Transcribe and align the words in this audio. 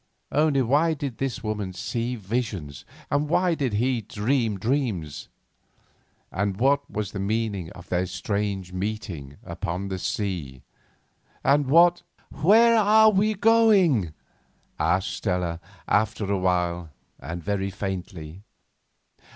Only 0.31 0.63
why 0.63 0.95
did 0.95 1.19
this 1.19 1.43
woman 1.43 1.73
see 1.73 2.15
visions, 2.15 2.85
and 3.11 3.29
why 3.29 3.53
did 3.53 3.73
he 3.73 4.01
dream 4.01 4.57
dreams? 4.57 5.29
And 6.31 6.57
what 6.59 6.89
was 6.89 7.11
the 7.11 7.19
meaning 7.19 7.69
of 7.73 7.87
their 7.89 8.07
strange 8.07 8.73
meeting 8.73 9.37
upon 9.43 9.89
the 9.89 9.99
sea? 9.99 10.63
And 11.43 11.67
what—— 11.67 12.01
"Where 12.31 12.75
are 12.77 13.11
we 13.11 13.35
going?" 13.35 14.15
asked 14.79 15.11
Stella 15.17 15.59
after 15.87 16.25
a 16.33 16.39
while 16.39 16.89
and 17.19 17.43
very 17.43 17.69
faintly. 17.69 18.41